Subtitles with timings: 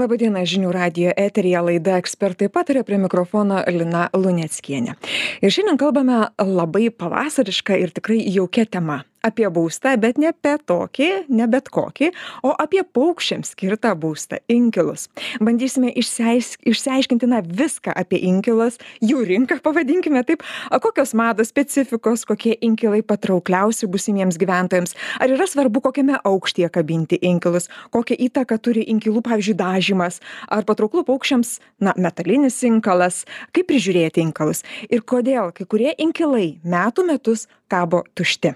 [0.00, 4.96] laba diena žinių radijo eteryje laida ekspertai pataria prie mikrofono lina luneckienė.
[5.42, 11.10] Ir šiandien kalbame labai pavasariška ir tikrai jaukia tema apie būstą bet ne apie tokį
[11.28, 12.12] ne bet kokį
[12.46, 15.08] o apie paukščiams skirtą būstą inkilus.
[15.40, 18.78] Bandysime išsiais išsiaiškinti na viską apie inkilus.
[19.04, 20.44] Jų rinką pavadinkime taip.
[20.82, 24.96] Kokios mados specifikos kokie inkilai patraukliausi būsimiems gyventojams?
[25.20, 27.70] Ar yra svarbu kokiame aukštyje kabinti inkilus?
[27.94, 30.20] Kokią įtaką turi inkilų pavyzdžiui dažymas?
[30.48, 33.24] Ar patrauklu paukščiams na metalinis inkaras
[33.56, 38.54] kaip prižiūrėti inkarus ir kodėl kai kurie inkilai metų metus kabo tušti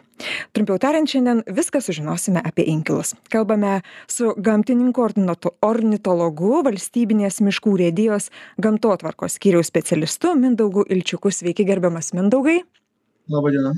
[0.57, 3.15] trumpiau tariant šiandien viską sužinosime apie inkilus.
[3.33, 3.81] Kalbame
[4.11, 8.31] su gamtininku ornito ornitologu valstybinės miškų urėdijos
[8.63, 11.31] gamtotvarkos skyriaus specialistu mindaugu ilčiuku.
[11.31, 12.61] Sveiki gerbiamas mindaugai
[13.31, 13.73] Labą dieną.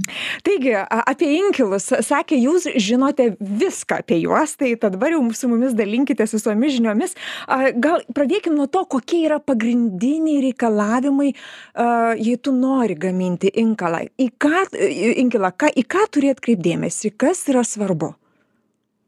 [0.47, 0.73] Taigi,
[1.13, 6.73] apie inkilus, sakė, jūs žinote viską apie juos, tai dabar jau su mumis dalinkitės visomis
[6.79, 7.13] žiniomis.
[7.85, 11.35] Gal pradėkime nuo to, kokie yra pagrindiniai reikalavimai,
[12.17, 14.07] jei tu nori gaminti inkalą.
[14.17, 14.65] Į ką,
[15.27, 18.15] inkilą, ką, į ką turi atkreipdėmėsi, kas yra svarbu?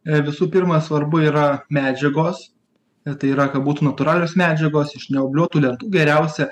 [0.05, 2.51] E, visų pirma, svarbu yra medžiagos,
[3.09, 6.51] e, tai yra, kad būtų natūralios medžiagos, iš neobliuotų lentų geriausia,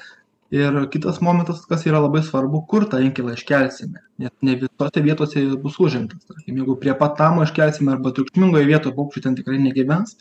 [0.52, 4.04] ir kitas momentas kas yra labai svarbu kur tą inkilą iškelsime.
[4.20, 6.26] Nes ne visose vietose bus užimtas.
[6.28, 10.18] Tarkim jeigu prie pat namo iškelsime arba triukšmingoj vietoj paukščiai ten tikrai negyvens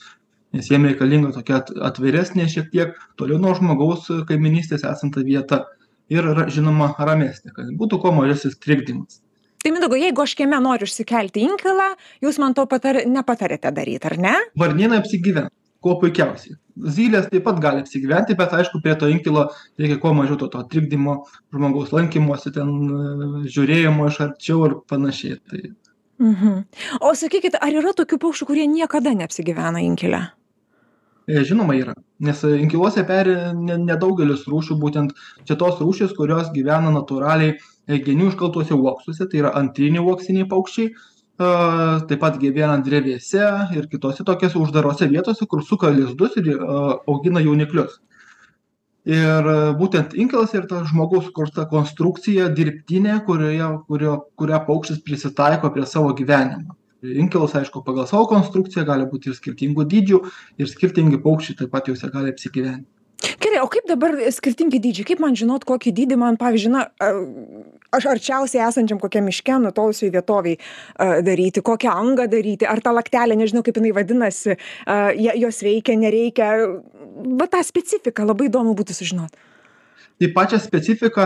[0.55, 5.63] nes jiem reikalinga tokia atviresnė šiek tiek toliau nuo žmogaus kaimynystės esanti vieta
[6.11, 9.21] ir žinoma ramesnė kad būtų kuo mažesnis trikdymas.
[9.61, 11.91] Tai mindaugai jeigu aš kieme noriu išsikelti inkilą
[12.25, 14.35] jūs man to patar nepatariate daryt ar ne?
[14.59, 16.57] Varnėnai apsigyvens kuo puikiausiai.
[16.95, 19.47] Zylės taip pat gali apsigyventi bet aišku prie to inkilo
[19.81, 21.17] reikia kuo mažiau to to trikdymo
[21.53, 22.75] žmogaus lankymosi ten
[23.45, 25.39] žiūrėjimo iš arčiau ir panašiai.
[25.49, 25.63] Tai
[26.21, 26.61] mhm.
[27.01, 30.29] O sakykit ar yra tokių paukščių kurie niekada neapsigyvena inkile?
[31.29, 31.93] E, Žinoma yra,
[32.25, 35.13] nes inkiluose peri nedaugelis rūšių, būtent
[35.45, 40.89] čia tos rūšys, kurios gyvena natūraliai e, genių iškaltuose uoksuose, tai yra antriniai uoksiniai paukščiai,
[42.09, 43.43] taip pat gyvena drevėse
[43.77, 47.99] ir kitose tokiose uždarose vietose, kur suka lizdus ir augina jauniklius.
[49.09, 49.47] Ir
[49.79, 56.13] būtent inkilas yra ta žmogaus sukurta konstrukcija dirbtinė, kurioje, kurio, kurią paukštis prisitaiko prie savo
[56.13, 56.77] gyvenimo.
[57.01, 60.19] Inkilas, aišku, pagal savo konstrukciją gali būti ir skirtingų dydžių
[60.61, 62.85] ir skirtingi paukščiai taip pat juose gali apsigyventi
[63.41, 65.07] gerai o kaip dabar skirtingi dydžiai?
[65.11, 66.85] Kaip man žinot kokį dydį man pavyzdžiui na
[67.95, 70.57] aš arčiausiai esančiam kokiam miške nutolusioj vietovėj
[71.27, 74.57] daryti kokią angą daryti ar ta laktelė nežinau kaip jinai vadinasi
[75.27, 76.51] ją jos reikia nereikia.
[77.37, 79.33] Va tą specifiką labai įdomu būtų sužinot.
[80.21, 81.23] Tai pačią specifiką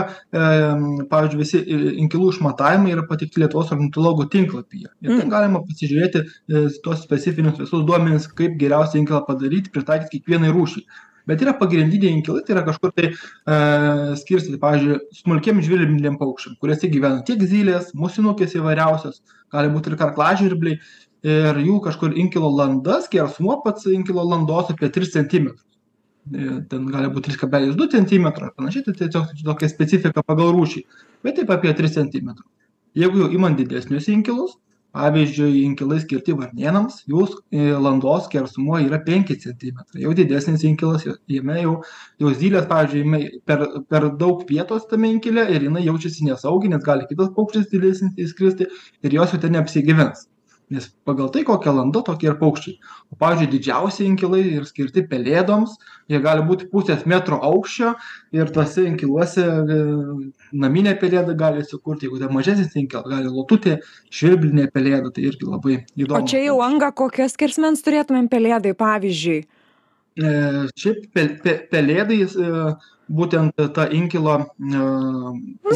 [1.10, 1.58] pavyzdžiui visi
[2.00, 4.88] inkilų išmatavimai yra pateikti lietuvos ornitologų tinklapyje.
[5.04, 10.54] Ir ten galima pasižiūrėti e, tuos specifinius visus duomenis kaip geriausia inkilą padaryti pritaikyt kiekvienai
[10.56, 10.86] rūšiai
[11.26, 13.14] bet yra pagrindiniai inkilai tai yra kažkur tai e,
[14.20, 19.22] skirstyti pavyzdžiui smulkiem žvirbliniam paukščiam kuriuose gyvena tiek zylės musinukės įvairiausios
[19.54, 20.80] gali būt ir karklažvirbliai
[21.26, 25.64] ir jų kažkur inkilo landa skersmuo pats inkilo landos apie tris centimetrus.
[26.34, 30.54] E, ten gali būt trys kablelis du centimetro ar panašiai tai tiesiog tokia specifika pagal
[30.54, 30.84] rūšį
[31.26, 32.46] bet taip apie tris centimetrus.
[32.96, 34.56] Jeigu jau imant didesnius inkilus
[34.96, 40.04] pavyzdžiui inkilai skirti varnėnams jų e, landos skersmuo yra penki centimetrai.
[40.06, 41.74] Jau didesnis inkilas jame jau
[42.22, 46.86] jau zylės pavyzdžiui imi per per daug vietos tame inkile ir jinai jaučiasi nesaugiai nes
[46.86, 48.70] gali kitas paukštis didesnis įskristi
[49.02, 50.26] ir jos jau ten neapsigyvens
[50.70, 52.78] nes pagal tai kokia landa tokie ir paukščiai.
[53.12, 55.76] O pavyzdžiui didžiausi inkilai ir skirti pelėdoms
[56.10, 57.92] jie gali būti pusės metro aukščio
[58.34, 59.78] ir tuose inkiluose e,
[60.64, 63.76] naminė pelėda gali įsikurti jeigu ten mažesnis inkilas gali lututė
[64.10, 66.18] žvirblinė pelėda tai irgi labai įdomu.
[66.18, 69.40] O čia jau angą kokios skersmens turėtumėm pelėdai pavyzdžiui?
[70.16, 70.28] E,
[70.80, 72.52] šiaip pe pe pelėdai e,
[73.08, 74.80] būtent ta inkilo e,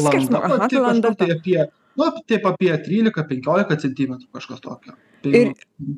[0.01, 0.41] landa.
[0.57, 1.57] pati kažkur tai apie
[1.99, 4.95] nu taip apie trylika penkiolika centimetrų kažkas tokio.
[5.21, 5.51] Tai ir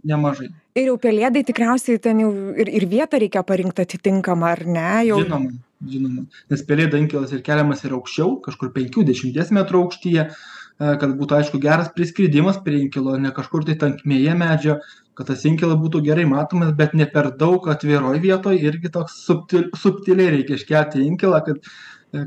[0.03, 0.49] nemažai.
[0.75, 5.21] ir jau pelėdai tikriausiai ten jau ir ir vietą reikia parinkt atitinkamą ar ne jau?
[5.21, 5.53] Žinoma
[5.89, 6.25] žinoma.
[6.51, 10.27] Nes pelėdų inkilas ir keliamas ir aukščiau kažkur penkių dešimties metrų aukštyje.
[10.29, 14.77] e, kad būtų aišku geras priskridimas prie inkilo ne kažkur tai tankmėje medžio
[15.17, 19.67] kad tas inkilas būtų gerai matomas bet ne per daug atviroj vietoj irgi toks subtil
[19.77, 21.73] subtiliai reikia iškelti inkilą kad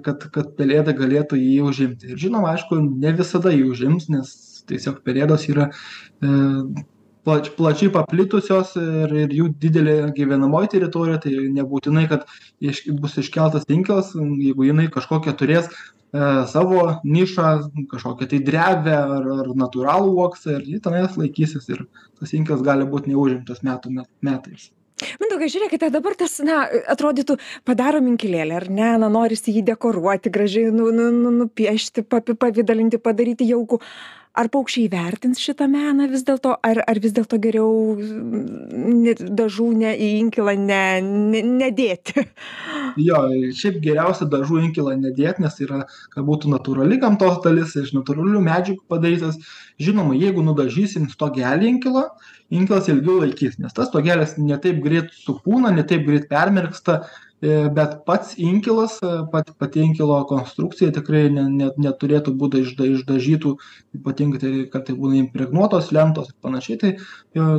[0.03, 2.11] kad kad pelėda galėtų jį užimti.
[2.11, 4.33] Ir žinoma aišku ne visada jį užims nes
[4.67, 6.31] tiesiog pelėdos yra e,
[7.27, 12.25] plač plačiai paplitusios ir ir jų didelė gyvenamoji teritorija tai nebūtinai kad
[12.71, 15.75] iš bus iškeltas inkilas jeigu jinai kažkokią turės e,
[16.53, 16.87] savo
[17.17, 17.51] nišą
[17.93, 21.85] kažkokią tai drevę ar ar natūralų uoksą ir ji tenais laikysis ir
[22.21, 24.71] tas inkilas gali būt neužimtas metų metais.
[25.21, 27.35] Mindaugai žiūrėkite dabar tas na atrodytų
[27.69, 33.51] padarom inkilėlį ar ne na norisi jį dekoruoti gražiai nu nu nu nupiešti apipavidalinti padaryti
[33.51, 33.83] jaukų
[34.37, 36.55] ar paukščiai įvertins šitą meną vis dėlto?
[36.69, 42.27] Ar ar vis dėlto geriau ne dažų ne į inkilą ne ne nedėti?
[42.97, 43.19] Jo
[43.53, 45.83] šiaip geriausia dažų inkilą nedėt nes yra
[46.15, 49.37] kad būtų natūrali gamtos dalis iš natūralių medžiagų padarytas.
[49.77, 52.07] Žinoma jeigu nudažysim stogelį inkilo
[52.55, 57.01] inkilas ilgiau laikys nes tas stogelis ne taip greit supūna ne taip greit permirksta
[57.43, 63.53] bet pats inkilas e, pat pati inkilo konstrukcija tikrai ne ne neturėtų būt išda išdažytų
[63.99, 66.99] ypatingai tai kad tai būna impregnuotos lentos ir panašiai tai e,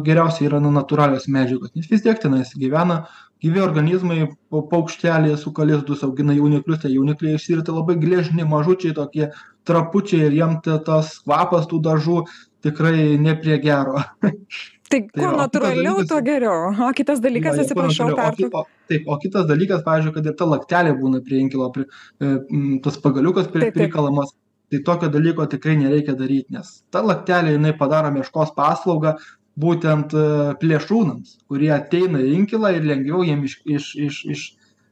[0.08, 3.04] geriausia yra na natūralios medžiagos nes vis tiek tenais gyvena
[3.44, 9.30] gyvi organizmai po paukšteliai suka lizdus augina jauniklius tie jaunikliai išsirita labai gležni mažučiai tokie
[9.70, 12.24] trapučiai ir jiem ta tas kvapas tų dažų
[12.66, 14.02] tikrai ne prie gero
[14.92, 16.72] tai kuo natūraliau tuo geriau.
[16.72, 21.22] Aha kitas dalykas atsiprašau pertraukiau taip o kitas dalykas pavyzdžiui kad ir ta laktelė būna
[21.26, 22.36] prie inkilo pri e,
[22.84, 24.34] tas pagaliukas pri prikalamas
[24.72, 29.16] tai tokio dalyko tikrai nereikia daryt nes ta laktelė jinai padaro meškos paslaugą
[29.60, 30.26] būtent e,
[30.62, 34.48] plėšrūnams kurie ateina į inkilą ir lengviau jiem iš iš iš iš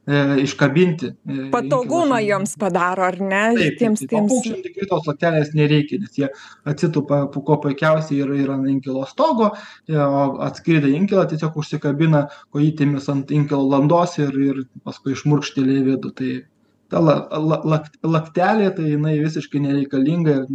[0.08, 1.08] iškabinti.
[1.26, 3.44] E, Patogumą joms padaro, ar ne?
[3.58, 4.30] Taip, tiems, tiems...
[4.30, 6.30] Paukščiam tikrai tos laktelės nereikia, nes jie
[6.70, 9.52] atsitupa kuo puikiausiai yra, yra ant inkilo stogo,
[9.90, 16.14] o atskridę inkilą tiesiog užsikabina kojytėmis ant inkilo landos ir, ir paskui išmurkštėlė į vidų.
[16.20, 16.32] Tai
[16.94, 20.46] ta la, la, la, laktelė, tai jinai visiškai nereikalinga ir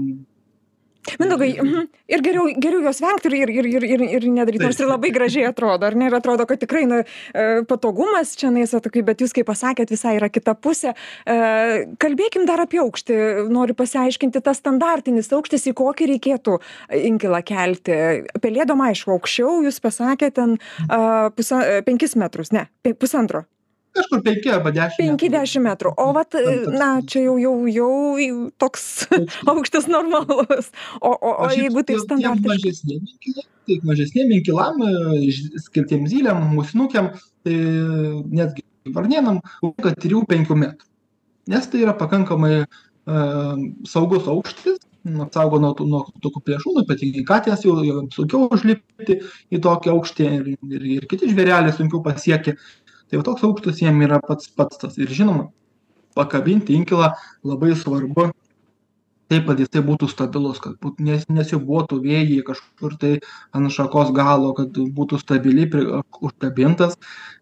[1.21, 1.89] mindaugai mhm.
[2.11, 5.47] Ir geriau geriau jos vengt ir ir ir ir ir nedaryt nors ir labai gražiai
[5.49, 6.09] atrodo ar ne?
[6.11, 10.17] Ir atrodo kad tikrai na e, patogumas čionais va tokį bet jūs kaip pasakėt visai
[10.19, 10.95] yra kita pusė.
[11.25, 11.37] E,
[12.03, 13.21] kalbėkim dar apie aukštį.
[13.51, 16.59] Noriu pasiaiškinti tas standartinis aukštis į kokį reikėtų
[17.13, 17.97] inkilą kelti?
[18.43, 20.59] Pelėdom aišku aukščiau jūs pasakėt ten
[20.91, 22.67] a pusa penkis metrus ne
[22.99, 23.47] pusantro
[23.97, 25.95] kažkur penki arba dešim penki dešim metrų.
[26.01, 26.37] O vat
[26.75, 27.93] na čia jau jau jau
[28.63, 28.87] toks
[29.53, 30.71] aukštis normalus.
[31.01, 33.35] O o o jeigu taip standartiškai
[33.71, 34.85] taip mažesniem inkilam
[35.67, 37.13] skirtiem zylėm musinukėm
[37.47, 37.57] tai
[38.41, 40.87] netgi varnėnam užtenka trijų penkių metrų.
[41.51, 43.57] Nes tai yra pakankamai a
[43.89, 44.79] saugus aukštis
[45.25, 49.17] apsaugo nuo nuo tokių plėšrūnų ypatingai katės jau joms sunkiau užlipti
[49.51, 52.57] į tokį aukštį ir ir ir kiti žvėreliai sunkiau pasiekia
[53.11, 54.99] tai va toks aukštis jiem yra pats pats tas.
[54.99, 55.51] Ir žinoma
[56.15, 57.11] pakabinti inkilą
[57.47, 58.31] labai svarbu
[59.31, 63.13] taip kad jisai būtų stabilus kad būt nes nesiūbuotų vėjy kažkur tai
[63.55, 65.85] ant šakos galo kad būtų stabiliai pri
[66.27, 66.97] užkabintas.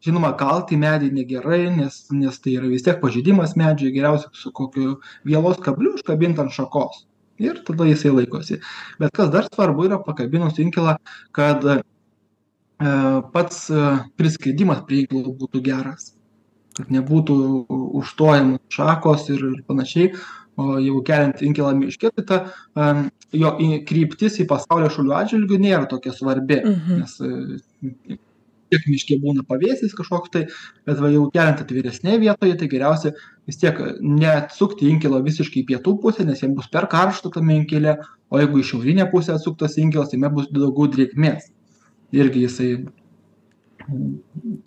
[0.04, 4.52] Žinoma kalt į medį negerai nes nes tai yra vis tiek pažeidimas medžiui geriausia su
[4.52, 7.06] kokiu vielos kabliu užkabint ant šakos.
[7.38, 8.58] Ir tada jisai laikosi.
[9.00, 10.98] Bet kas dar svarbu yra pakabinus inkilą
[11.32, 11.64] kad
[12.78, 13.66] pats
[14.18, 16.12] priskridimas prie inkilo būtų geras,
[16.78, 17.38] kad nebūtų
[17.98, 20.12] užstojamos šakos ir, panašiai.
[20.58, 22.38] O jeigu keliant inkilą miške, tai ta
[23.30, 23.52] jo
[23.86, 27.04] kryptis į pasaulio šalių atžvilgių nėra tokia svarbi, mhm.
[27.04, 28.18] nes
[28.68, 30.42] tiek miške būna pavėsis kažkoks tai,
[30.88, 33.12] bet va jau keliant atviresnėje vietoje, tai geriausia
[33.48, 37.94] vis tiek neatsukti inkilo visiškai į pietų pusę, nes jiems bus per karšta tame inkile,
[38.28, 41.48] o jeigu į šiaurinę pusę atsuktas inkilas, tai jame bus daugiau drėgmės
[42.14, 42.72] irgi jisai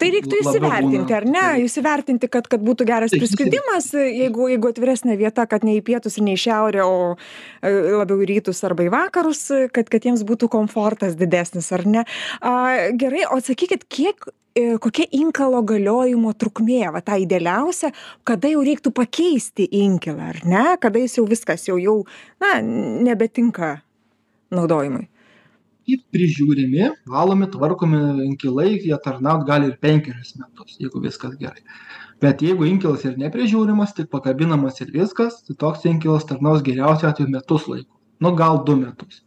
[0.01, 1.43] Tai reiktų įsivertinti, ar ne?
[1.61, 6.25] Įsivertinti, kad, kad būtų geras priskridimas, jeigu, jeigu atviresnė vieta, kad ne į pietus ir
[6.25, 9.43] ne į šiaurę, o e, labiau į rytus arba į vakarus,
[9.75, 12.05] kad, kad jiems būtų komfortas didesnis, ar ne?
[12.41, 12.55] A,
[12.97, 14.25] gerai, o sakykit, kiek
[14.57, 17.93] e, kokia inkalo galiojimo trukmė, va ta idealiausia,
[18.25, 20.65] kada jau reiktų pakeisti inkilą, ar ne?
[20.81, 21.99] Kada jis jau viskas, jau, jau
[22.41, 23.75] na, nebetinka
[24.49, 25.10] naudojimui
[25.93, 31.63] ir prižiūrimi valomi tvarkomi inkilai jie tarnaut gali ir penkerius metus jeigu viskas gerai.
[32.21, 37.33] Bet jeigu inkilas ir neprižiūrimas tik pakabinamas ir viskas tai toks inkilas tarnaus geriausiu atveju
[37.33, 37.97] metus laiko.
[38.21, 39.23] Nu gal du metus.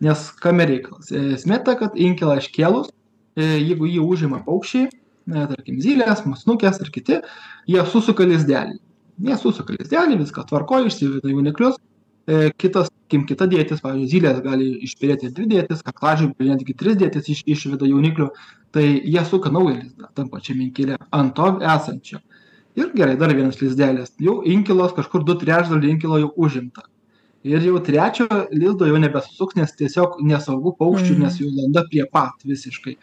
[0.00, 1.10] Nes kame reikalas?
[1.12, 4.88] Esmė ta kad inkilą iškėlus e, jeigu jį užima paukščiai
[5.28, 7.18] na tarkim zylės musnukės ir kiti
[7.68, 8.78] jie susuka lizdelį
[9.26, 11.76] jie susuka lizdelį viskas tvarkoj išsiveda jauniklius
[12.28, 17.28] e, kitas sakykim kita dėtis pavyzdžiui zylės gali išperėti dvi dėtis kaklažvirbliai netgi tris dėtis
[17.32, 18.28] iš išveda jauniklių
[18.72, 22.20] tai jie suka naują lizdą tam pačiam inkile ant to esančio.
[22.76, 26.82] Ir gerai dar vienas lizdelis jau inkilas kažkur du trečdaliai inkilo jau užimta.
[27.44, 31.22] Ir jau trečio lizdo jau nebesusuks nes tiesiog nesaugu paukščiui Mhm.
[31.22, 32.96] nes jų landa prie pat visiškai.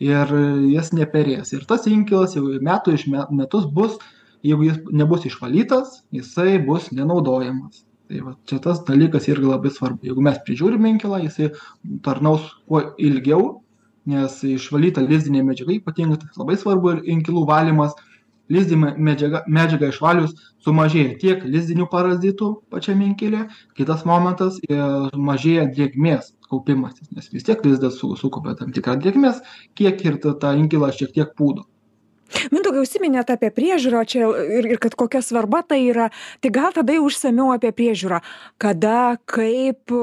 [0.00, 0.26] Ir
[0.72, 1.52] jis neperės.
[1.52, 3.98] Ir tas inkilas jau metų iš me metus bus
[4.42, 10.08] jeigu jis nebus išvalytas jisai bus nenaudojamas tai va čia tas dalykas irgi labai svarbu.
[10.10, 11.50] Jeigu mes prižiūrim inkilą jisai
[12.06, 13.60] tarnaus kuo ilgiau
[14.10, 17.94] nes išvalyta lizdinė medžiaga ypatingai tai labai svarbu ir inkilų valymas.
[18.50, 20.32] Lizdinė medžiaga medžiagą išvalius
[20.66, 23.44] sumažėja tiek lizdinių parazitų pačiame inkile
[23.78, 29.38] kitas momentas ir mažėja drėgmės kaupimasis nes vis tiek lizdas su sukaupia tam tikrą drėgmės
[29.78, 31.68] kiekį ir tą inkilą šiek tiek pūdo
[32.54, 36.10] mindaugai užsiminėt apie priežiūrą čia ir ir kad kokia svarba tai yra.
[36.40, 38.20] Tai gal tada jau išsamiau apie priežiūrą.
[38.62, 39.94] Kada kaip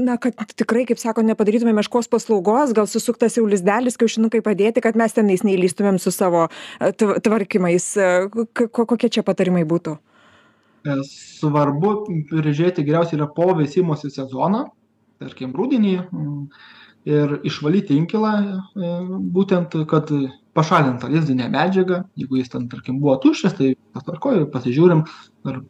[0.00, 4.98] na kad tikrai kaip sako nepadarytume meškos paslaugos gal susuktas jau lizdelis kiaušinukai padėti kad
[4.98, 7.92] mes tenais neįlįstumėm su savo tv tvarkymais.
[8.70, 9.96] Ko kokie čia patarimai būtų?
[10.80, 11.94] E, svarbu
[12.30, 14.70] prižiūrėti geriausiai yra po veisimosi sezono
[15.20, 15.96] tarkim rudenį
[17.10, 18.92] ir išvalyti inkilą e,
[19.36, 20.12] būtent kad
[20.56, 25.04] pašalint tą lizdinę medžiagą jeigu jis ten tarkim buvo tuščias tai tvarkoj pasižiūrim
[25.50, 25.62] ar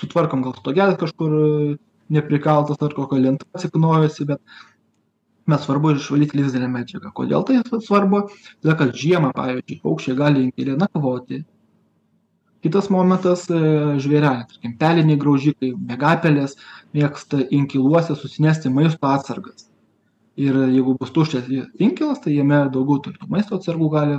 [0.00, 1.36] sutvarkom gal stogelis kažkur
[2.12, 4.42] neprikaltas ar kokia lenta atsiknojusi bet
[5.46, 7.10] bet svarbu išvalyt lizdinę medžiagą.
[7.18, 8.20] Kodėl tai svarbu?
[8.62, 11.40] Todėl kad žiemą pavyzdžiui paukščiai gali inkile nakvoti.
[12.62, 13.58] Kitas momentas e,
[13.98, 14.46] žvėreliai.
[14.52, 16.54] Tarkim peliniai graužikai miegapelės
[16.94, 19.71] mėgsta inkiluose susinešti maisto atsargas
[20.40, 21.48] ir jeigu bus tuščias
[21.86, 24.16] inkilas tai jame daugiau tų maisto atsargų gali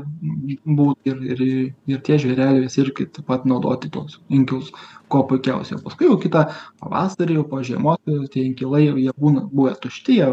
[0.80, 1.42] būt ir ir
[1.94, 4.70] ir tie žvėreliai visi irgi taip pat naudoti tuos inkilus
[5.10, 5.82] kuo puikiausiai.
[5.82, 6.46] Paskui jau kitą
[6.84, 10.30] pavasarį jau po žiemos tie inkilai jau jie būna buvę tušti jie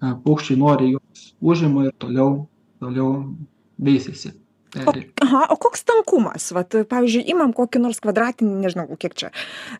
[0.00, 2.46] paukščiai noriai juos užima ir toliau
[2.80, 3.10] toliau
[3.78, 4.34] veisiasi
[4.74, 6.48] O, aha, o koks tankumas?
[6.56, 9.30] Vat, pavyzdžiui, imam kokį nors kvadratinį, nežinau, kiek čia,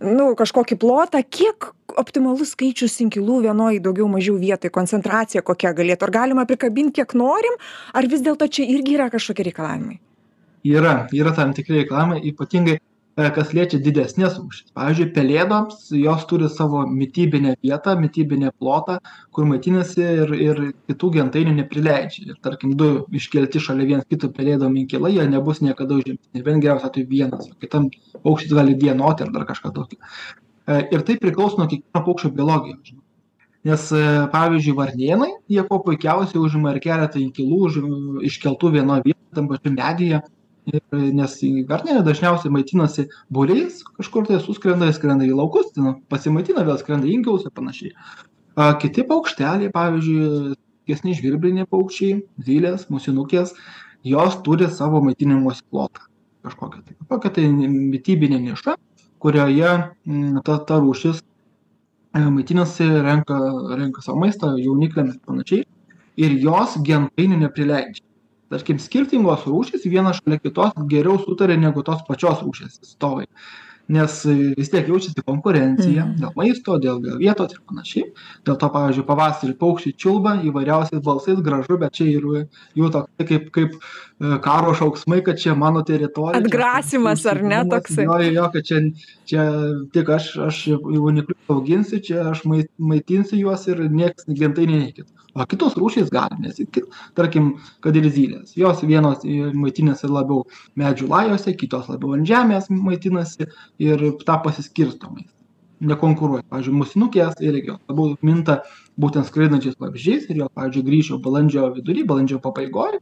[0.05, 6.15] nu, kažkokį plotą, kiek optimalus skaičius inkilų vienoje daugiau mažiau vietoje, koncentracija kokia galėtų, ar
[6.15, 7.59] galima prikabinti kiek norim,
[7.95, 9.99] ar vis dėlto čia irgi yra kažkokie reikalavimai?
[10.65, 12.79] Yra, yra tam tikri reikalavimai, ypatingai
[13.15, 14.73] kas liečia didesnes rūšis.
[14.75, 18.99] Pavyzdžiui pelėdoms jos turi savo mitybinę vietą mitybinį plotą
[19.35, 22.27] kur maitinasi ir ir kitų gentainių neprileidžia.
[22.33, 26.27] Ir tarkim du iškelti šalia viens kito pelėdom inkilai jie nebus niekada užimti.
[26.35, 27.89] Nebent geriausiu atveju vienas o kitam
[28.27, 30.03] paukštis gali dienoti ar dar kažką tokio.
[30.67, 32.95] E, ir tai priklauso nuo kiekvieno paukščio biologijos
[33.65, 37.93] nes e, pavyzdžiui varnėnai jie kuo puikiausiai užima ir keletą inkilų užim
[38.29, 40.21] iškeltų vienoj vietoj tam pačiam medyje
[40.73, 40.83] ir
[41.19, 41.37] nes
[41.69, 47.19] varnėnai dažniausiai maitinasi būriais kažkur tai suskrenda skrenda į laukus ten pasimaitina vėl skrenda į
[47.19, 47.93] inkilus ir panašiai.
[48.57, 53.55] A kiti paukšteliai pavyzdžiui smulkesni žvirbliniai paukščiai zylės musinukės
[54.05, 56.05] jos turi savo maitinimosi plotą.
[56.45, 58.77] Kažkokią tai kokią tai mitybinę nišą
[59.19, 59.71] kurioje
[60.07, 61.23] mm, ta ta rūšis
[62.15, 63.39] e, maitinasi renka
[63.79, 65.65] renka sau maistą jaunikliam ir panašiai.
[66.17, 68.05] Ir jos gentainių neprileidžia
[68.55, 73.29] tarkim skirtingos rūšys viena šalia kitos geriau sutaria negu tos pačios rūšies atstovai.
[73.85, 74.13] Nes
[74.57, 78.07] vis tiek jaučiasi konkurencija dėl maisto dėl dėl vietos ir panašiai.
[78.49, 83.51] Dėl to pavyzdžiui pavasarį paukščiai čiulba įvairiausiais balsais gražu bet čia ir jų toksai kaip
[83.53, 88.09] kaip e, karo šauksmai kad čia mano teritorija atgrasymas ar ne toksai?
[88.09, 88.81] jo jo kad čia
[89.29, 89.45] čia
[89.93, 95.47] tik aš aš jauniklius auginsiu čia aš mai maitinsiu juos ir nieks gentainiai neikit o
[95.51, 96.85] kitos rūšys gali nes iki
[97.19, 98.55] tarkim kad ir zylės.
[98.59, 100.45] Jos vienos maitinasi labiau
[100.81, 103.49] medžių lajuose kitos labiau ant žemės maitinasi
[103.83, 105.33] ir tą pasiskirsto maistą
[105.85, 106.45] nekonkuruoja.
[106.51, 107.81] Pavyzdžiui musinukės irgi jos.
[107.91, 108.61] Labiau minta
[109.01, 112.99] būtent skraidančiais vabzdžiais ir jos pavyzdžiui grįš jau balandžio vidury balandžio pabaigoj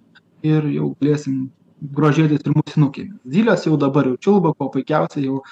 [0.48, 1.50] ir jau galėsim
[1.96, 3.18] grožėtis ir musinukėmis.
[3.28, 5.42] Zylės jau dabar jau čiulba kuo puikiausiai jau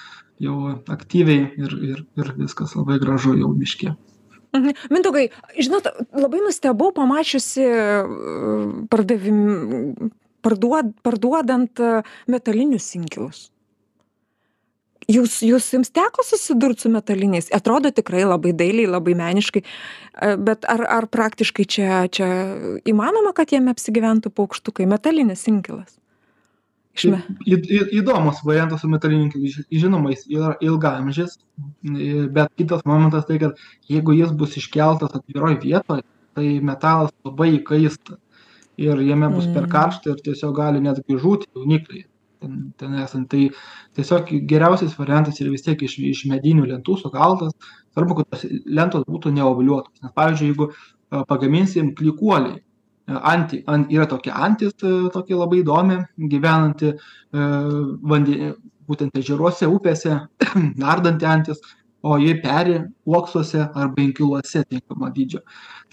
[0.41, 3.93] jau aktyviai ir ir ir viskas labai gražu jau miške
[4.93, 5.29] Mindaugai,
[5.59, 7.65] žinot, labai nustebau pamačiusi
[8.91, 9.39] pardavim,
[10.43, 11.81] parduod, parduodant
[12.31, 13.49] metalinius inkilus.
[15.11, 17.49] Jūs, jūs jums teko susidurti su metaliniais?
[17.55, 19.63] Atrodo tikrai labai dailiai, labai meniškai,
[20.45, 22.27] bet ar, ar praktiškai čia, čia
[22.87, 26.00] įmanoma, kad jame apsigyventų paukštukai, metalinis inkilas?
[26.97, 27.21] Išme.
[27.47, 29.65] Į, į, įdomus variantas su metaliniu inkilu.
[29.83, 31.37] Žinoma, jis yra ilgamžis,
[32.35, 36.03] bet kitas momentas tai, kad jeigu jis bus iškeltas atviroj vietoje,
[36.35, 38.17] tai metalas labai įkaista
[38.81, 39.55] ir jame bus mm.
[39.55, 42.05] per karšta ir tiesiog gali netgi žūti jaunikliai
[42.41, 43.29] ten, ten esant.
[43.31, 43.43] Tai
[43.97, 47.53] tiesiog geriausias variantas yra vis tiek iš, iš medinių lentų sukaltas.
[47.91, 49.93] Svarbu, kad tos lentos būtų neovuliuotos.
[50.03, 50.69] Nes pavyzdžiui, jeigu
[51.27, 52.61] pagaminsim klikuoliai,
[53.17, 55.99] anti an yra tokia antis tokia labai įdomi
[56.31, 56.93] gyvenanti
[57.31, 58.53] vande
[58.89, 60.17] būtent ežeruose upėse
[60.83, 61.61] nardanti antis
[62.01, 65.41] o ji peri uoksuose arba inkiluose tinkamo dydžio.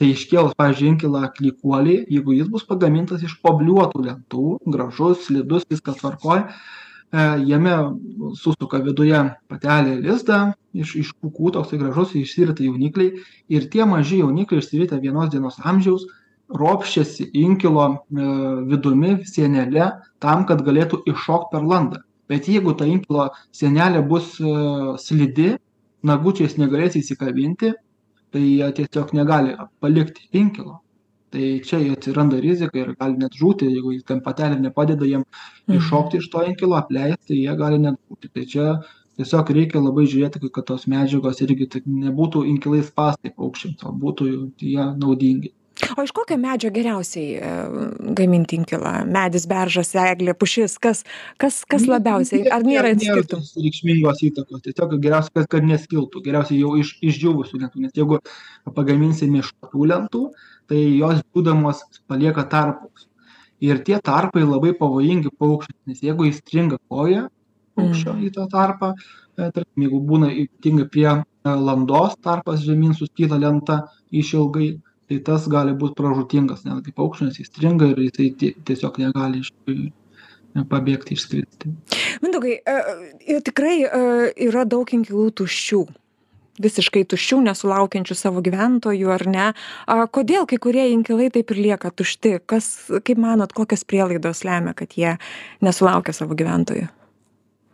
[0.00, 6.00] Tai iškėlus pavyzdžiui inkilą klykuolį jeigu jis bus pagamintas iš obliuotų lentų gražus slidus viskas
[6.00, 6.46] tvarkoj
[7.48, 7.74] jame
[8.36, 14.60] susuka viduje patelė lizdą iš iš pūkų toksai gražus išsirita jaunikliai ir tie maži jaunikliai
[14.60, 16.04] išsiritę vienos dienos amžiaus
[16.48, 18.28] ropščiasi inkilo e,
[18.70, 19.90] vidumi, sienelė,
[20.22, 22.02] tam, kad galėtų iššokti per landą.
[22.28, 24.52] Bet jeigu ta inkilo sienelė bus e,
[25.00, 25.54] slidi,
[26.08, 27.72] nagučiais negalės įsikabinti,
[28.32, 30.78] tai jie tiesiog negali palikti inkilo.
[31.32, 35.76] Tai čia atsiranda rizika ir gali net žūti, jeigu ten patelė nepadeda jiem mhm.
[35.76, 38.32] iššokti iš to inkilo, apleisti, tai jie gali net žūti.
[38.32, 38.66] Tai čia
[39.18, 44.30] tiesiog reikia labai žiūrėti, kad tos medžiagos irgi nebūtų inkilais pastai paukščiams, o būtų
[44.62, 45.52] jie naudingi.
[45.96, 47.50] O iš kokio medžio geriausiai e,
[48.18, 48.92] gaminti inkilą?
[49.06, 51.04] Medis, beržas, eglė, pušis, kas,
[51.38, 52.48] kas, kas nu, labiausiai?
[52.54, 53.46] Ar nėra skirtumų?
[53.64, 54.62] Reikšmingos įtakos.
[54.66, 56.24] Tiesiog geriausia, kad, kad neskiltų.
[56.26, 57.84] Geriausiai jau iš, išdžiūvusių lentų.
[57.84, 58.18] Nes jeigu
[58.74, 60.24] pagaminsime iš tų lentų,
[60.68, 63.06] tai jos būdamos palieka tarpus.
[63.62, 67.26] Ir tie tarpai labai pavojingi paukščiams, nes jeigu įstringa koja
[67.78, 68.26] paukščio mm.
[68.26, 68.92] į tą tarpą,
[69.38, 73.80] e, tarkim, jeigu būna ypatingai prie e, landos tarpas žemyn suskyla lenta
[74.14, 74.76] išilgai,
[75.08, 79.52] tai tas gali būt pražūtingas netgi paukščiui nes įstringa ir jisai tiesiog negali iš
[80.68, 81.70] pabėgti išskristi.
[82.24, 84.02] Mindaugai e, tikrai e,
[84.48, 85.82] yra daug inkilų tuščių.
[86.58, 89.46] Visiškai tuščių nesulaukiančių savo gyventojų ar ne?
[89.86, 92.40] A kodėl kai kurie inkilai taip ir lieka tušti?
[92.50, 92.72] Kas
[93.06, 95.14] kaip manot kokios prielaidos lemia kad jie
[95.62, 96.88] nesulaukia savo gyventojų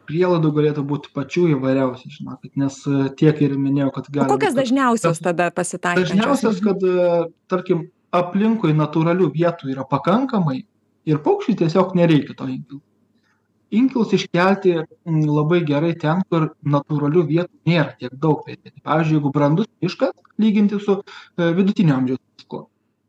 [0.09, 5.23] prielaidų galėtų būt pačių įvairiausių žinokit nes e, tiek ir minėjau kad gali kokios dažniausios
[5.25, 6.15] tada pasitaikančios?
[6.15, 7.11] dažniausios kad e,
[7.51, 10.63] tarkim aplinkui natūralių vietų yra pakankamai
[11.09, 12.83] ir paukščiui tiesiog nereikia to inkilo
[13.75, 20.15] inkilus iškelti labai gerai ten kur natūralių vietų nėra tiek daug pavyzdžiui jeigu brandus miškas
[20.41, 22.65] lyginti su e, vidutinio amžiaus mišku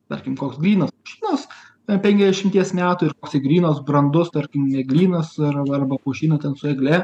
[0.09, 1.47] tarkim koks grynas pušynas
[1.87, 7.03] penkiasdešimties metų ir koksai grynas brandus tarkim eglynas ar arba pušynas ten su egle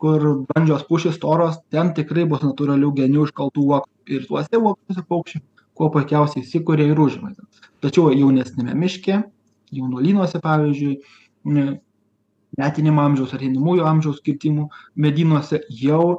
[0.00, 5.44] kur brandžios pušys storos ten tikrai bus natūralių genių iškaltų uokų ir tuose uoksuose paukščiai
[5.74, 7.34] kuo puikiausiai įsikuria ir užima
[7.84, 9.22] tačiau jaunesniame miške
[9.76, 10.96] jaunuolynuose pavyzdžiui
[12.58, 14.66] metiniam amžiaus ar einamųjų amžiaus kirtimų
[15.04, 16.04] medynuose jau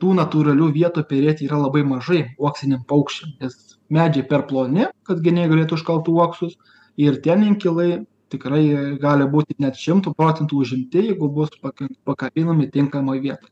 [0.00, 3.58] tų natūralių vietų perėti yra labai mažai uoksiniam paukščiam nes
[3.92, 6.56] medžiai per ploni kad geniai galėtų iškalt uoksus
[6.96, 8.64] ir tie inkilai tikrai
[9.00, 13.50] gali būti net šimtu procentų užimti jeigu bus pakabinami tinkamoj vietoj.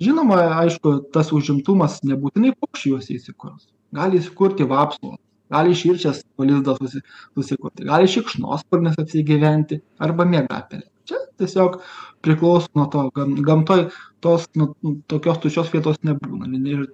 [0.00, 3.66] Žinoma aišku tas užimtumas nebūtinai paukščiai juose įsikurs.
[3.96, 5.18] Gali įsikurti vapsvos
[5.50, 7.02] gali širšės lizdą susi
[7.34, 10.86] susikurti gali šikšnosparnis apsigyventi arba miegapelė.
[11.10, 11.80] Čia tiesiog
[12.24, 13.88] priklauso nuo to gam gamtoj
[14.24, 14.70] tos nu
[15.10, 16.52] tokios tuščios vietos nebūna.
[16.74, 16.86] Ir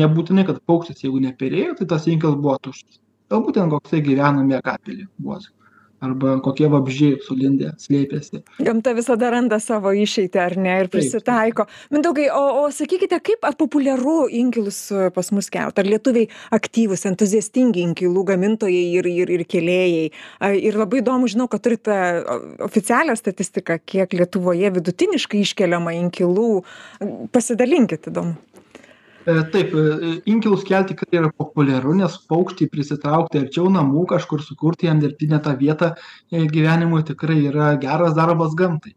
[0.00, 5.08] nebūtinai kad paukštis jeigu neperėjo tai tas inkilas buvo tuščias galbūt ten koksai gyvena miegapelėj
[5.18, 5.52] buožė
[6.04, 8.42] arba kokie vabzdžiai sulindę slėpėsi.
[8.62, 11.66] Gamta visada randa savo išeitį ar ne ir prisitaiko.
[11.94, 15.78] Mindaugai o o sakykite kaip ar populiaru inkilus e, pas mus kelt?
[15.78, 20.10] Ar lietuviai aktyvūs entuziastingi inkilų gamintojai ir ir ir kėlėjai?
[20.62, 21.96] Ir labai įdomu žinau kad turite
[22.64, 26.50] oficialią statistiką kiek lietuvoje vidutiniškai iškeliama inkilų.
[27.34, 28.36] Pasidalinkit įdomu
[29.52, 35.02] taip e, inkilus kelt tikrai yra populiaru nes paukštį prisitraukti arčiau namų kažkur sukurti jam
[35.02, 38.94] dirbtinę tą vietą e, gyvenimui tikrai yra geras darbas gamtai.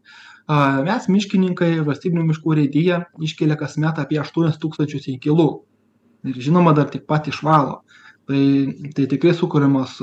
[0.84, 5.46] Mes miškininkai valstybinių miškų urėdija iškelia kasmet apie aštuonis tūkstančius inkilų.
[6.28, 7.78] Ir žinoma dar tik pat išvalo
[8.28, 8.42] tai
[8.96, 9.94] tai tikrai sukuriamos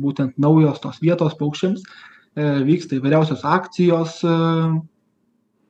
[0.00, 1.84] būtent naujos tos vietos paukščiams
[2.66, 4.16] vyksta įvairiausios akcijos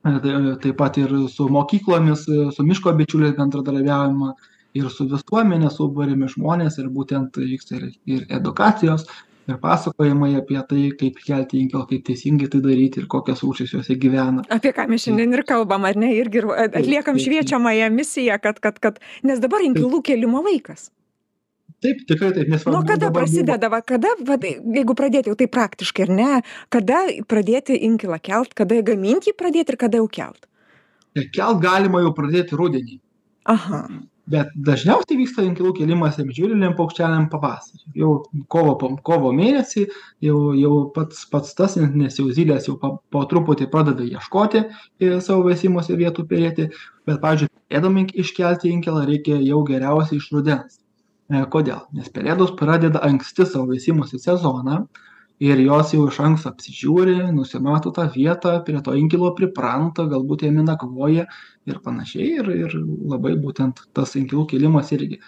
[0.03, 4.33] taip pat ir su mokyklomis su miško bičiuliais bendradarbiaujama
[4.73, 9.05] ir su visuomene suburiami žmonės ir būtent vyksta ir ir edukacijos
[9.47, 13.95] ir pasakojimai apie tai kaip kelti inkilą kaip teisingai tai daryti ir kokios rūšys juose
[13.99, 14.43] gyvena.
[14.55, 18.79] Apie ką mes šiandien ir kalbam ar ne irgi ir atliekam šviečiamąją misiją kad kad
[18.79, 20.89] kad nes dabar inkilų kėlimo laikas
[21.83, 26.07] taip tikrai taip nes nuo kada prasideda va kada vat jeigu pradėt jau taip praktiškai
[26.07, 26.31] ar ne
[26.73, 30.47] kada pradėti inkilą kelt kada gamint jį pradėt ir kada jau kelt?
[31.35, 32.97] Kelt galima jau pradėti rudenį.
[33.53, 33.83] Aha.
[34.33, 37.81] Bet dažniausiai vyksta inkilų kėlimas apžiūrėliem paukšteliam pavasarį.
[37.99, 38.11] Jau
[38.53, 39.83] kovo kovo mėnesį
[40.23, 44.63] jau jau pats pats tas nes jau zylės jau po po truputį pradeda ieškoti
[45.25, 46.69] savo veisimosi vietų perėti.
[47.03, 50.79] Bet pavyzdžiui pelėdom iškelti inkilą reikia jau geriausiai iš rudens.
[50.79, 50.82] E,
[51.29, 51.87] kodėl?
[51.93, 54.87] Nes pelėdos pradeda anksti savo veisimosi sezoną
[55.43, 60.63] ir jos jau iš anksto apsižiūri, nusimato tą vietą, prie to inkilo pripranta, galbūt jame
[60.63, 61.25] nakvoja
[61.65, 62.29] ir panašiai.
[62.39, 62.75] Ir, ir
[63.13, 65.19] labai būtent tas inkilų kelimas irgi,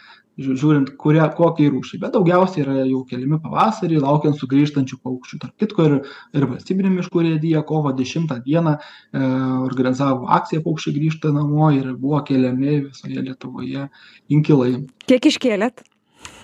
[0.42, 2.00] žiūrint, kuria, kokiai rūšiai.
[2.02, 5.40] Bet daugiausiai yra jau keliami pavasarį, laukiant sugrįžtančių paukščių.
[5.44, 5.96] Tarp kitko ir,
[6.36, 8.78] ir valstybinė miškų rėdija kovo 10 dieną e,
[9.66, 13.88] organizavo akciją paukščiai grįžta namo ir buvo keliami visoje Lietuvoje
[14.36, 14.72] inkilai.
[15.08, 15.86] Kiek iškėlėt?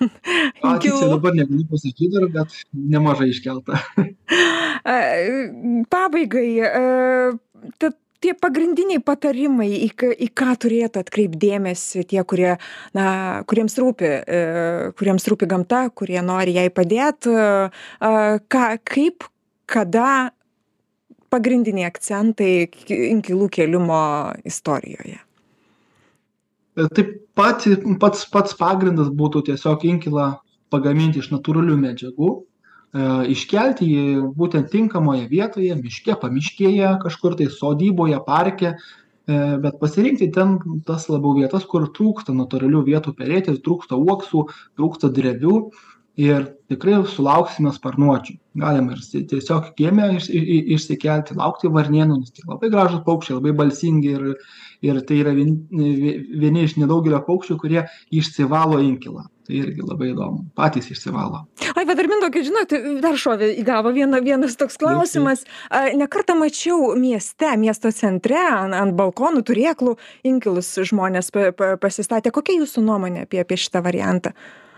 [0.62, 3.80] A, tiksliai dabar negaliu pasakyti bet nemažai iškelta.
[5.92, 6.48] Pabaigai,
[7.82, 9.88] tad tie pagrindiniai patarimai, į,
[10.26, 12.52] į ką turėtų atkreipdėmėsi tie, kurie,
[12.96, 13.06] na,
[13.50, 14.42] kuriems rūpi, e,
[14.98, 17.34] kuriems rūpi gamta, kurie nori jai padėti,
[18.00, 19.26] ką, kaip,
[19.70, 20.30] kada
[21.32, 22.52] pagrindiniai akcentai
[22.92, 24.04] inkilų kelimo
[24.48, 25.18] istorijoje?
[26.78, 27.66] E, taip pat
[28.00, 30.32] pats, pats pagrindas būtų tiesiog inkilą
[30.72, 32.51] pagaminti iš natūralių medžiagų, E,
[32.92, 40.58] iškelti jį būtent tinkamoje vietoje, miške, pamiškėje, kažkur tai sodyboje, parke, e, bet pasirinkti ten
[40.84, 44.44] tas labiau vietas, kur trūksta natūralių vietų perėti, trūksta uoksų,
[44.76, 45.70] trūksta drevių
[46.20, 48.36] ir tikrai sulauksime sparnuočių.
[48.60, 50.28] Galima ir tiesiog kiemę iš,
[50.76, 54.26] išsikelti, laukti varnienų, nes tai labai gražus paukščiai, labai balsingi ir,
[54.84, 55.56] ir tai yra vieni,
[56.42, 59.24] vieni iš nedaugelio paukščių, kurie išsivalo inkilą.
[59.42, 60.44] Tai irgi labai įdomu.
[60.54, 61.40] Patys išsivalo.
[61.72, 65.42] Ai bet dar mindaugai žinot dar šovė į galvą viena vienas toks klausimas.
[65.98, 69.96] Ne kartą mačiau mieste miesto centre an ant balkonų turėklų
[70.30, 74.30] inkilus žmonės pa pa pasistatę kokia jūsų nuomonė apie apie šitą variantą?
[74.36, 74.71] e,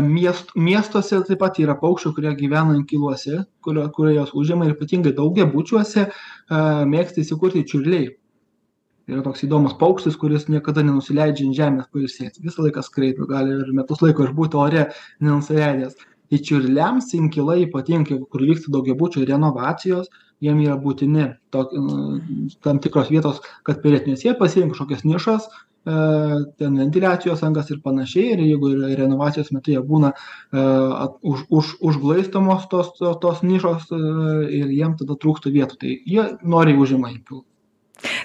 [0.00, 5.12] miest miestuose taip pat yra paukščių kurie gyvena inkiluose kurio kurie juos užima ir ypatingai
[5.18, 6.10] daugiabučiuose e,
[6.94, 8.10] mėgsta įsikurti čiurliai.
[9.10, 12.44] Yra toks įdomus paukštis kuris niekada nenusileidžia ant žemės pailsėti.
[12.44, 14.88] Visą laiką skraido gali ir metus laiko išbūti ore
[15.20, 15.96] nenusileidęs.
[16.30, 20.08] Tai čiurliams inkilai ypatingai kur vyksta daugiabučių renovacijos
[20.42, 21.74] jiem yra būtini tok
[22.64, 25.52] tam tikros vietos kad perėt nes jie pasirenka kažkokias nišas e,
[25.84, 28.32] ten ventiliacijos angas ir panašiai.
[28.34, 30.66] Ir jeigu yra renovacijos metu jie būna e,
[31.32, 34.02] už už užglaistomos tos tos nišos e,
[34.60, 35.80] ir jiem tada trūksta vietų.
[35.82, 37.46] Tai jie noriai užima inkilus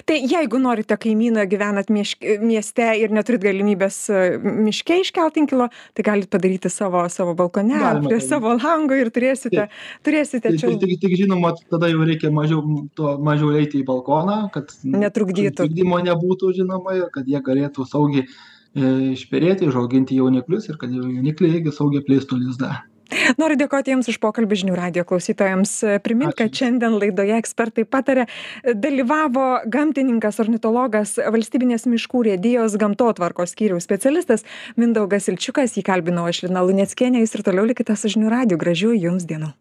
[0.08, 6.06] tai jeigu norite kaimyną gyvenat mišk mieste ir neturit galimybės e, miške iškelt inkilo tai
[6.06, 9.68] galit padaryti savo savo balkone prie savo lango ir turėsite
[10.06, 14.74] turėsite čia tik tik žinoma tada jau reikia mažiau to mažiau eiti į balkoną kad
[14.82, 15.56] netrukdytų.
[15.62, 21.58] trukdymo nebūtų žinoma ir kad jie galėtų saugiai e, išperėti užauginti jauniklius ir kad jaunikliai
[21.60, 22.78] irgi saugiai plėstų lizdą
[23.40, 25.74] noriu dėkoti jums už pokalbį žinių radijo klausytojams.
[26.04, 28.26] Primint kad šiandien laidoje ekspertai pataria
[28.64, 35.76] dalyvavo gamtininkas ornitologas valstybinės miškų urėdijos gamtotvarkos skyriaus specialistas mindaugas ilčiukas.
[35.78, 37.24] Jį kalbinau aš lina luneckienė.
[37.24, 39.54] Jūs ir toliau likite su žinių radiju gražių jums dienų